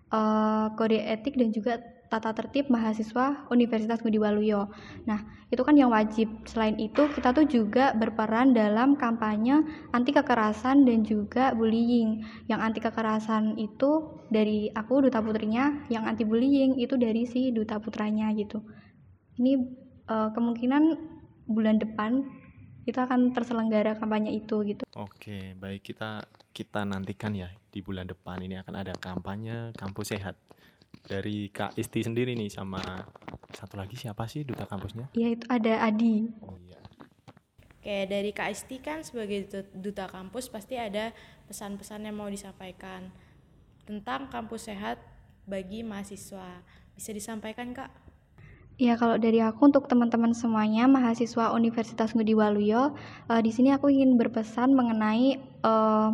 uh, 0.10 0.74
kode 0.74 0.98
etik 0.98 1.38
dan 1.38 1.54
juga 1.54 1.78
tata 2.14 2.30
tertib 2.38 2.70
mahasiswa 2.70 3.50
Universitas 3.50 3.98
Ngudi 4.06 4.22
Waluyo. 4.22 4.70
Nah, 5.10 5.26
itu 5.50 5.66
kan 5.66 5.74
yang 5.74 5.90
wajib. 5.90 6.30
Selain 6.46 6.78
itu, 6.78 7.10
kita 7.10 7.34
tuh 7.34 7.50
juga 7.50 7.98
berperan 7.98 8.54
dalam 8.54 8.94
kampanye 8.94 9.66
anti 9.90 10.14
kekerasan 10.14 10.86
dan 10.86 11.02
juga 11.02 11.58
bullying. 11.58 12.22
Yang 12.46 12.60
anti 12.62 12.80
kekerasan 12.86 13.58
itu 13.58 14.22
dari 14.30 14.70
aku 14.70 15.10
duta 15.10 15.26
putrinya, 15.26 15.90
yang 15.90 16.06
anti 16.06 16.22
bullying 16.22 16.78
itu 16.78 16.94
dari 17.02 17.26
si 17.26 17.50
duta 17.50 17.82
putranya 17.82 18.30
gitu. 18.38 18.62
Ini 19.42 19.58
uh, 20.06 20.30
kemungkinan 20.38 20.84
bulan 21.50 21.82
depan 21.82 22.22
itu 22.86 23.00
akan 23.00 23.34
terselenggara 23.34 23.98
kampanye 23.98 24.38
itu 24.38 24.62
gitu. 24.70 24.86
Oke, 24.94 25.58
baik 25.58 25.82
kita 25.82 26.22
kita 26.54 26.86
nantikan 26.86 27.34
ya 27.34 27.50
di 27.74 27.82
bulan 27.82 28.06
depan 28.06 28.38
ini 28.46 28.62
akan 28.62 28.76
ada 28.78 28.94
kampanye 28.94 29.74
kampus 29.74 30.14
sehat 30.14 30.38
dari 31.04 31.52
Kak 31.52 31.76
Isti 31.76 32.04
sendiri 32.04 32.34
nih 32.34 32.48
sama 32.48 32.80
satu 33.52 33.76
lagi 33.76 34.00
siapa 34.00 34.26
sih 34.26 34.48
duta 34.48 34.64
kampusnya? 34.64 35.12
Iya 35.14 35.36
itu 35.36 35.46
ada 35.52 35.74
Adi. 35.84 36.32
Oh 36.42 36.58
iya. 36.64 36.80
Oke 37.84 38.08
dari 38.08 38.32
Kak 38.32 38.50
Isti 38.50 38.80
kan 38.80 39.04
sebagai 39.04 39.68
duta 39.76 40.08
kampus 40.08 40.48
pasti 40.48 40.80
ada 40.80 41.12
pesan-pesan 41.52 42.08
yang 42.08 42.16
mau 42.16 42.32
disampaikan 42.32 43.12
tentang 43.84 44.32
kampus 44.32 44.72
sehat 44.72 44.98
bagi 45.44 45.84
mahasiswa. 45.84 46.64
Bisa 46.96 47.12
disampaikan 47.12 47.76
Kak? 47.76 47.92
Ya 48.82 48.98
kalau 48.98 49.22
dari 49.22 49.38
aku 49.38 49.70
untuk 49.70 49.86
teman-teman 49.86 50.34
semuanya 50.34 50.90
mahasiswa 50.90 51.54
Universitas 51.54 52.18
Ngudi 52.18 52.34
Waluyo, 52.34 52.98
uh, 53.30 53.42
di 53.44 53.54
sini 53.54 53.70
aku 53.70 53.94
ingin 53.94 54.18
berpesan 54.18 54.74
mengenai 54.74 55.38
uh, 55.62 56.10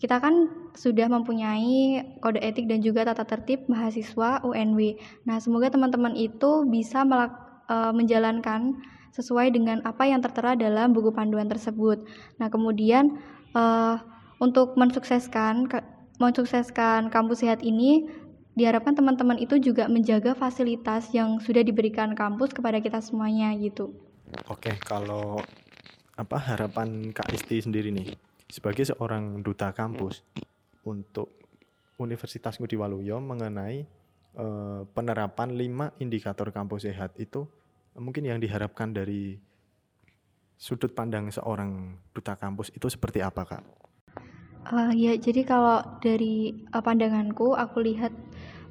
kita 0.00 0.16
kan 0.16 0.48
sudah 0.72 1.12
mempunyai 1.12 2.00
kode 2.24 2.40
etik 2.40 2.64
dan 2.64 2.80
juga 2.80 3.04
tata 3.04 3.28
tertib 3.28 3.68
mahasiswa 3.68 4.40
UNW. 4.40 4.96
Nah, 5.28 5.36
semoga 5.36 5.68
teman-teman 5.68 6.16
itu 6.16 6.64
bisa 6.64 7.04
melak, 7.04 7.36
e, 7.68 7.76
menjalankan 7.92 8.80
sesuai 9.12 9.52
dengan 9.52 9.84
apa 9.84 10.08
yang 10.08 10.24
tertera 10.24 10.56
dalam 10.56 10.96
buku 10.96 11.12
panduan 11.12 11.52
tersebut. 11.52 12.00
Nah, 12.40 12.48
kemudian 12.48 13.20
e, 13.52 13.64
untuk 14.40 14.72
mensukseskan 14.80 15.68
mensukseskan 16.16 17.12
kampus 17.12 17.44
sehat 17.44 17.60
ini 17.60 18.08
diharapkan 18.56 18.96
teman-teman 18.96 19.36
itu 19.36 19.60
juga 19.60 19.84
menjaga 19.84 20.32
fasilitas 20.32 21.12
yang 21.12 21.44
sudah 21.44 21.60
diberikan 21.60 22.16
kampus 22.16 22.56
kepada 22.56 22.80
kita 22.80 23.04
semuanya 23.04 23.52
gitu. 23.60 23.92
Oke, 24.48 24.80
kalau 24.80 25.44
apa 26.16 26.36
harapan 26.40 27.12
Kak 27.12 27.32
Isti 27.32 27.64
sendiri 27.64 27.92
nih 27.92 28.29
sebagai 28.50 28.84
seorang 28.84 29.40
duta 29.40 29.70
kampus 29.70 30.26
untuk 30.82 31.30
Universitas 31.96 32.58
Ngudi 32.58 32.74
Waluyo 32.74 33.22
mengenai 33.22 33.86
uh, 34.36 34.82
penerapan 34.90 35.54
lima 35.54 35.94
indikator 36.02 36.50
kampus 36.50 36.90
sehat 36.90 37.14
itu 37.16 37.46
mungkin 37.94 38.26
yang 38.26 38.42
diharapkan 38.42 38.90
dari 38.90 39.38
sudut 40.60 40.92
pandang 40.92 41.32
seorang 41.32 41.96
duta 42.12 42.36
kampus 42.36 42.68
itu 42.76 42.90
seperti 42.90 43.24
apa 43.24 43.42
kak? 43.48 43.64
Uh, 44.68 44.92
ya, 44.92 45.16
jadi 45.16 45.48
kalau 45.48 45.80
dari 46.04 46.52
uh, 46.76 46.84
pandanganku, 46.84 47.56
aku 47.56 47.80
lihat 47.80 48.12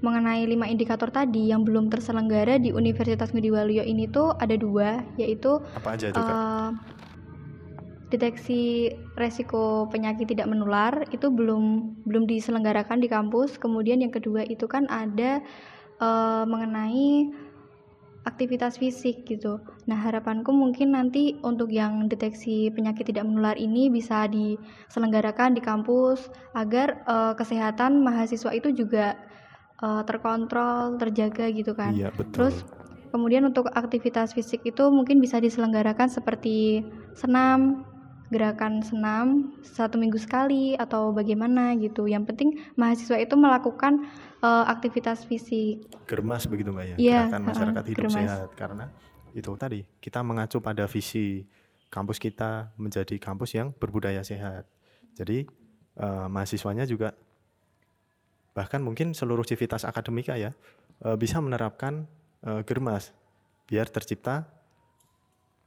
mengenai 0.05 0.45
lima 0.45 0.69
indikator 0.69 1.09
tadi 1.09 1.49
yang 1.49 1.65
belum 1.65 1.89
terselenggara 1.89 2.61
di 2.61 2.69
Universitas 2.69 3.33
Ngudi 3.33 3.49
Waluyo 3.49 3.81
ini 3.81 4.05
tuh 4.05 4.37
ada 4.37 4.53
dua, 4.53 5.01
yaitu 5.17 5.57
apa 5.73 5.97
aja 5.97 6.13
itu 6.13 6.21
kak? 6.21 6.29
Uh, 6.29 6.69
deteksi 8.09 8.89
resiko 9.13 9.85
penyakit 9.93 10.33
tidak 10.33 10.49
menular 10.49 11.05
itu 11.13 11.29
belum 11.29 11.93
belum 12.09 12.25
diselenggarakan 12.25 13.01
di 13.01 13.07
kampus. 13.09 13.61
Kemudian 13.61 14.01
yang 14.01 14.13
kedua 14.13 14.45
itu 14.45 14.65
kan 14.65 14.89
ada 14.89 15.41
uh, 16.01 16.43
mengenai 16.49 17.29
aktivitas 18.27 18.77
fisik 18.77 19.25
gitu. 19.25 19.57
Nah, 19.87 19.97
harapanku 19.97 20.51
mungkin 20.51 20.93
nanti 20.93 21.39
untuk 21.41 21.71
yang 21.71 22.11
deteksi 22.11 22.69
penyakit 22.69 23.09
tidak 23.09 23.25
menular 23.25 23.55
ini 23.55 23.87
bisa 23.87 24.27
diselenggarakan 24.27 25.55
di 25.55 25.61
kampus 25.63 26.27
agar 26.53 27.01
uh, 27.07 27.33
kesehatan 27.33 28.03
mahasiswa 28.03 28.51
itu 28.51 28.75
juga 28.75 29.15
uh, 29.81 30.03
terkontrol, 30.03 30.99
terjaga 30.99 31.47
gitu 31.49 31.71
kan. 31.73 31.95
Iya, 31.95 32.11
betul. 32.11 32.33
Terus 32.35 32.55
kemudian 33.09 33.47
untuk 33.47 33.71
aktivitas 33.73 34.35
fisik 34.37 34.61
itu 34.67 34.83
mungkin 34.93 35.17
bisa 35.23 35.41
diselenggarakan 35.41 36.11
seperti 36.11 36.85
senam, 37.17 37.87
gerakan 38.29 38.85
senam 38.85 39.57
satu 39.65 39.97
minggu 39.97 40.21
sekali 40.21 40.77
atau 40.77 41.09
bagaimana 41.09 41.73
gitu. 41.77 42.05
Yang 42.05 42.33
penting 42.33 42.49
mahasiswa 42.77 43.17
itu 43.17 43.35
melakukan 43.35 44.05
uh, 44.45 44.65
aktivitas 44.69 45.25
fisik. 45.25 45.85
Germas 46.05 46.45
begitu 46.45 46.69
mbak 46.69 46.93
ya, 46.93 46.95
yeah, 46.97 47.25
gerakan 47.27 47.43
masyarakat 47.49 47.83
uh, 47.83 47.89
hidup 47.89 48.03
germas. 48.05 48.15
sehat 48.15 48.49
karena 48.55 48.85
itu 49.33 49.51
tadi 49.57 49.79
kita 50.01 50.19
mengacu 50.25 50.57
pada 50.61 50.85
visi 50.89 51.45
kampus 51.89 52.17
kita 52.21 52.73
menjadi 52.77 53.17
kampus 53.17 53.57
yang 53.57 53.73
berbudaya 53.73 54.21
sehat. 54.21 54.69
Jadi 55.17 55.49
uh, 55.97 56.29
mahasiswanya 56.29 56.85
juga 56.85 57.17
bahkan 58.53 58.81
mungkin 58.81 59.13
seluruh 59.13 59.45
civitas 59.45 59.85
akademika 59.85 60.37
ya 60.37 60.53
uh, 61.05 61.17
bisa 61.17 61.41
menerapkan 61.41 62.05
uh, 62.45 62.61
germas 62.65 63.13
biar 63.69 63.85
tercipta 63.89 64.49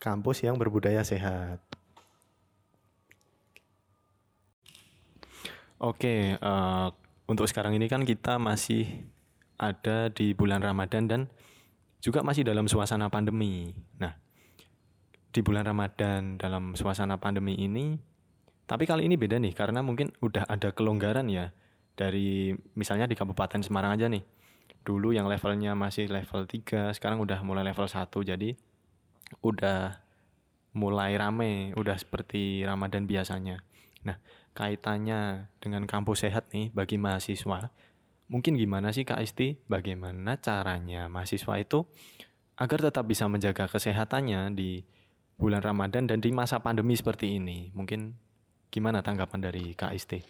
kampus 0.02 0.42
yang 0.42 0.58
berbudaya 0.58 1.06
sehat. 1.06 1.62
Oke, 5.82 6.38
uh, 6.38 6.94
untuk 7.26 7.50
sekarang 7.50 7.74
ini 7.74 7.90
kan 7.90 8.06
kita 8.06 8.38
masih 8.38 9.02
ada 9.58 10.14
di 10.14 10.30
bulan 10.30 10.62
Ramadan 10.62 11.10
dan 11.10 11.20
juga 11.98 12.22
masih 12.22 12.46
dalam 12.46 12.70
suasana 12.70 13.10
pandemi. 13.10 13.74
Nah, 13.98 14.14
di 15.34 15.42
bulan 15.42 15.66
Ramadan 15.66 16.38
dalam 16.38 16.78
suasana 16.78 17.18
pandemi 17.18 17.58
ini, 17.58 17.98
tapi 18.62 18.86
kali 18.86 19.10
ini 19.10 19.18
beda 19.18 19.42
nih 19.42 19.58
karena 19.58 19.82
mungkin 19.82 20.14
udah 20.22 20.46
ada 20.46 20.70
kelonggaran 20.70 21.26
ya 21.26 21.50
dari 21.98 22.54
misalnya 22.78 23.10
di 23.10 23.18
Kabupaten 23.18 23.66
Semarang 23.66 23.98
aja 23.98 24.06
nih. 24.06 24.22
Dulu 24.86 25.10
yang 25.10 25.26
levelnya 25.26 25.74
masih 25.74 26.06
level 26.06 26.46
3, 26.46 26.94
sekarang 26.94 27.18
udah 27.18 27.42
mulai 27.42 27.66
level 27.66 27.90
1. 27.90 28.06
Jadi 28.22 28.54
udah 29.42 29.98
mulai 30.78 31.18
rame, 31.18 31.74
udah 31.74 31.98
seperti 31.98 32.62
Ramadan 32.62 33.10
biasanya. 33.10 33.66
Nah, 34.02 34.18
kaitannya 34.52 35.50
dengan 35.62 35.86
kampus 35.86 36.26
sehat 36.26 36.50
nih 36.50 36.74
bagi 36.74 36.98
mahasiswa, 36.98 37.70
mungkin 38.26 38.58
gimana 38.58 38.90
sih 38.90 39.06
Kak 39.06 39.22
Isti? 39.22 39.60
Bagaimana 39.66 40.38
caranya 40.38 41.06
mahasiswa 41.06 41.54
itu 41.58 41.86
agar 42.58 42.78
tetap 42.78 43.04
bisa 43.08 43.26
menjaga 43.26 43.66
kesehatannya 43.66 44.52
di 44.54 44.84
bulan 45.40 45.64
Ramadan 45.64 46.06
dan 46.06 46.18
di 46.22 46.30
masa 46.30 46.60
pandemi 46.60 46.94
seperti 46.94 47.40
ini? 47.40 47.72
Mungkin 47.72 48.14
gimana 48.72 49.04
tanggapan 49.04 49.40
dari 49.40 49.76
Kak 49.76 49.92
Isti? 49.92 50.20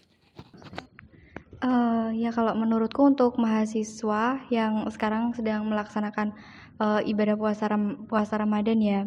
Uh, 1.62 2.10
ya 2.18 2.34
kalau 2.34 2.58
menurutku 2.58 3.06
untuk 3.06 3.38
mahasiswa 3.38 4.42
yang 4.50 4.82
sekarang 4.90 5.30
sedang 5.30 5.62
melaksanakan 5.70 6.34
uh, 6.82 6.98
ibadah 7.06 7.38
puasa 7.38 7.70
ram 7.70 8.02
puasa 8.10 8.34
Ramadan 8.34 8.82
ya, 8.82 9.06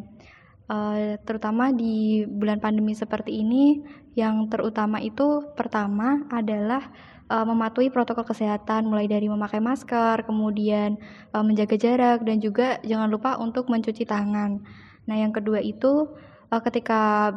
uh, 0.71 1.19
terutama 1.27 1.75
di 1.75 2.23
bulan 2.23 2.63
pandemi 2.63 2.95
seperti 2.95 3.43
ini, 3.43 3.83
yang 4.15 4.47
terutama 4.47 5.03
itu 5.03 5.43
pertama 5.59 6.23
adalah 6.31 6.87
uh, 7.27 7.43
mematuhi 7.43 7.91
protokol 7.91 8.23
kesehatan, 8.23 8.87
mulai 8.87 9.11
dari 9.11 9.27
memakai 9.27 9.59
masker, 9.59 10.23
kemudian 10.23 10.95
uh, 11.35 11.43
menjaga 11.43 11.75
jarak, 11.75 12.23
dan 12.23 12.39
juga 12.39 12.79
jangan 12.81 13.11
lupa 13.11 13.35
untuk 13.37 13.67
mencuci 13.67 14.07
tangan. 14.07 14.63
Nah, 15.05 15.15
yang 15.19 15.35
kedua 15.35 15.59
itu 15.59 16.09
uh, 16.49 16.61
ketika 16.63 17.35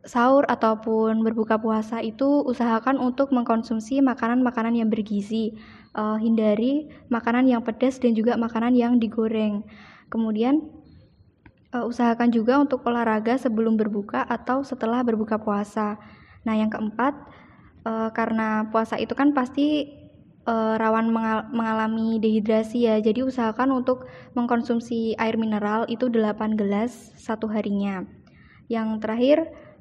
sahur 0.00 0.48
ataupun 0.48 1.20
berbuka 1.20 1.60
puasa 1.60 2.00
itu 2.00 2.40
usahakan 2.48 2.96
untuk 2.96 3.30
mengkonsumsi 3.36 4.00
makanan-makanan 4.00 4.76
yang 4.76 4.88
bergizi. 4.88 5.54
Uh, 5.90 6.14
hindari 6.22 6.86
makanan 7.10 7.50
yang 7.50 7.66
pedas 7.66 7.98
dan 7.98 8.14
juga 8.14 8.38
makanan 8.38 8.78
yang 8.78 9.02
digoreng. 9.02 9.66
Kemudian 10.06 10.79
uh, 11.74 11.84
usahakan 11.86 12.30
juga 12.30 12.58
untuk 12.58 12.82
olahraga 12.86 13.38
sebelum 13.38 13.78
berbuka 13.78 14.26
atau 14.26 14.62
setelah 14.66 15.02
berbuka 15.02 15.38
puasa. 15.38 15.98
Nah, 16.46 16.54
yang 16.56 16.70
keempat, 16.72 17.14
uh, 17.86 18.10
karena 18.12 18.68
puasa 18.68 18.96
itu 18.98 19.12
kan 19.14 19.32
pasti 19.36 20.00
uh, 20.48 20.74
rawan 20.76 21.10
mengal 21.12 21.46
mengalami 21.52 22.18
dehidrasi 22.18 22.88
ya. 22.90 22.96
Jadi 22.98 23.22
usahakan 23.22 23.82
untuk 23.84 24.06
mengkonsumsi 24.34 25.14
air 25.16 25.36
mineral 25.38 25.86
itu 25.86 26.10
8 26.10 26.58
gelas 26.58 27.14
satu 27.16 27.46
harinya. 27.50 28.04
Yang 28.70 28.88
terakhir, 29.02 29.38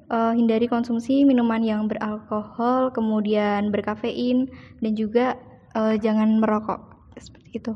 uh, 0.09 0.33
hindari 0.33 0.65
konsumsi 0.65 1.23
minuman 1.23 1.61
yang 1.61 1.85
beralkohol, 1.85 2.89
kemudian 2.93 3.69
berkafein, 3.69 4.49
dan 4.81 4.93
juga 4.97 5.37
uh, 5.77 5.95
jangan 5.97 6.41
merokok. 6.41 6.97
Seperti 7.19 7.49
itu. 7.59 7.73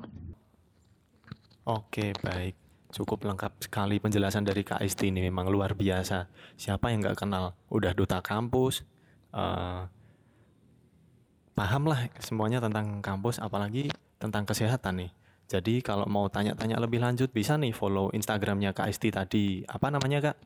Oke, 1.63 2.11
baik. 2.23 2.62
Cukup 2.93 3.25
lengkap 3.25 3.57
sekali 3.57 3.97
penjelasan 3.97 4.45
dari 4.45 4.61
Kak 4.61 4.85
Isti 4.85 5.09
ini 5.09 5.25
memang 5.25 5.49
luar 5.49 5.73
biasa. 5.73 6.29
Siapa 6.53 6.93
yang 6.93 7.01
nggak 7.01 7.25
kenal? 7.25 7.57
Udah 7.73 7.89
duta 7.97 8.21
kampus, 8.21 8.85
uh, 9.33 9.89
paham 11.57 11.89
lah 11.89 12.05
semuanya 12.21 12.61
tentang 12.61 13.01
kampus, 13.01 13.41
apalagi 13.41 13.89
tentang 14.21 14.45
kesehatan 14.45 15.01
nih. 15.01 15.11
Jadi 15.49 15.81
kalau 15.81 16.05
mau 16.05 16.29
tanya-tanya 16.29 16.77
lebih 16.77 17.01
lanjut 17.01 17.33
bisa 17.33 17.57
nih 17.57 17.73
follow 17.73 18.13
Instagramnya 18.13 18.77
Kak 18.77 18.93
Isti 18.93 19.09
tadi. 19.09 19.65
Apa 19.65 19.89
namanya 19.89 20.31
Kak? 20.31 20.37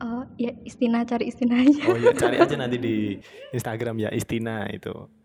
Oh 0.00 0.24
ya 0.40 0.56
Istina 0.64 1.04
cari 1.04 1.28
Istina 1.28 1.60
aja. 1.60 1.84
Oh 1.84 1.96
ya 2.00 2.16
cari 2.16 2.40
aja 2.40 2.56
nanti 2.64 2.80
di 2.80 2.96
Instagram 3.52 4.00
ya 4.00 4.08
Istina 4.08 4.64
itu. 4.72 5.19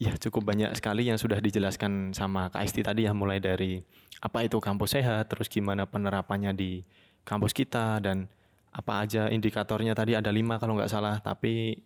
Ya 0.00 0.16
cukup 0.16 0.48
banyak 0.48 0.72
sekali 0.72 1.04
yang 1.12 1.20
sudah 1.20 1.44
dijelaskan 1.44 2.16
sama 2.16 2.48
Kak 2.48 2.64
Isti 2.64 2.80
tadi 2.80 3.04
ya 3.04 3.12
mulai 3.12 3.36
dari 3.36 3.84
apa 4.24 4.40
itu 4.48 4.56
kampus 4.56 4.96
sehat, 4.96 5.28
terus 5.28 5.52
gimana 5.52 5.84
penerapannya 5.84 6.56
di 6.56 6.80
kampus 7.28 7.52
kita 7.52 8.00
dan 8.00 8.24
apa 8.72 9.04
aja 9.04 9.28
indikatornya 9.28 9.92
tadi 9.92 10.16
ada 10.16 10.32
lima 10.32 10.56
kalau 10.56 10.80
nggak 10.80 10.88
salah, 10.88 11.20
tapi 11.20 11.84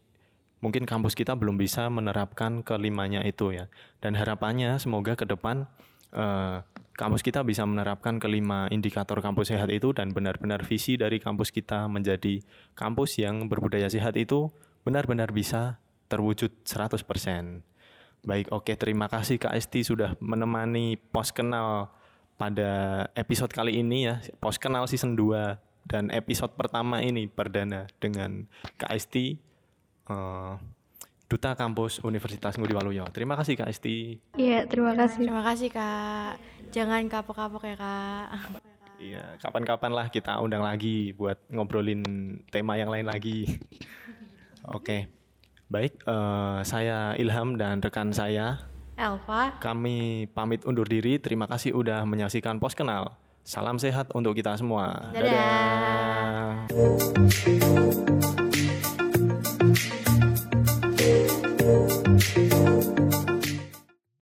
mungkin 0.62 0.87
kampus 0.87 1.18
kita 1.18 1.35
belum 1.35 1.59
bisa 1.59 1.90
menerapkan 1.90 2.62
kelimanya 2.62 3.27
itu 3.27 3.50
ya. 3.50 3.66
Dan 3.98 4.14
harapannya 4.14 4.79
semoga 4.79 5.18
ke 5.18 5.27
depan 5.27 5.66
eh, 6.14 6.62
kampus 6.94 7.27
kita 7.27 7.42
bisa 7.42 7.66
menerapkan 7.66 8.22
kelima 8.22 8.70
indikator 8.70 9.18
kampus 9.18 9.50
sehat 9.50 9.74
itu 9.74 9.90
dan 9.90 10.14
benar-benar 10.14 10.62
visi 10.62 10.94
dari 10.94 11.18
kampus 11.18 11.50
kita 11.50 11.90
menjadi 11.90 12.38
kampus 12.79 13.18
yang 13.18 13.50
berbudaya 13.50 13.90
sehat 13.90 14.14
itu 14.14 14.55
benar-benar 14.87 15.35
bisa 15.35 15.83
terwujud 16.07 16.62
100%. 16.62 17.73
Baik, 18.24 18.48
oke 18.56 18.72
terima 18.80 19.04
kasih 19.12 19.37
Kak 19.37 19.52
Esti 19.52 19.84
sudah 19.84 20.16
menemani 20.16 20.96
pos 20.96 21.28
kenal 21.28 21.92
pada 22.40 23.04
episode 23.12 23.52
kali 23.52 23.84
ini 23.84 24.08
ya, 24.08 24.24
pos 24.40 24.56
kenal 24.56 24.88
season 24.88 25.12
2 25.12 25.60
dan 25.84 26.08
episode 26.08 26.56
pertama 26.56 27.04
ini 27.04 27.28
perdana 27.28 27.84
dengan 28.00 28.48
Kak 28.80 28.96
Esti 28.96 29.37
uh, 30.08 30.56
Duta 31.28 31.52
Kampus 31.52 32.00
Universitas 32.00 32.56
Ngudi 32.56 32.72
Waluyo. 32.72 33.04
Terima 33.12 33.37
kasih 33.37 33.60
Kak 33.60 33.68
Esti. 33.68 34.16
Iya, 34.40 34.68
terima 34.68 34.96
kasih. 34.96 35.24
Terima 35.24 35.42
kasih 35.44 35.68
Kak. 35.72 36.40
Jangan 36.72 37.04
kapok-kapok 37.08 37.64
ya 37.64 37.76
Kak. 37.76 38.26
Iya, 39.00 39.24
kapan-kapan 39.42 39.92
lah 39.92 40.06
kita 40.08 40.38
undang 40.40 40.64
lagi 40.64 41.12
buat 41.12 41.37
ngobrolin 41.52 42.00
tema 42.48 42.80
yang 42.80 42.88
lain 42.88 43.04
lagi. 43.04 43.60
Oke. 44.76 45.23
Baik, 45.72 45.96
uh, 46.05 46.61
saya 46.61 47.16
Ilham 47.16 47.57
dan 47.57 47.81
rekan 47.81 48.12
saya 48.12 48.61
Elva. 48.94 49.59
Kami 49.59 50.31
pamit 50.31 50.62
undur 50.68 50.87
diri. 50.87 51.18
Terima 51.18 51.50
kasih 51.50 51.74
udah 51.74 52.07
menyaksikan 52.07 52.62
Pos 52.62 52.79
Kenal. 52.79 53.16
Salam 53.44 53.77
sehat 53.77 54.12
untuk 54.14 54.37
kita 54.38 54.57
semua. 54.57 55.11
Dadah. 55.12 56.68
Dadah. 56.70 58.43